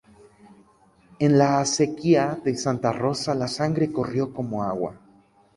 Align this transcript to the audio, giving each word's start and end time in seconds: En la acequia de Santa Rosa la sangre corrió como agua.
En 1.19 1.37
la 1.37 1.59
acequia 1.59 2.25
de 2.43 2.55
Santa 2.63 2.91
Rosa 2.91 3.35
la 3.35 3.47
sangre 3.47 3.91
corrió 3.91 4.33
como 4.33 4.63
agua. 4.63 4.99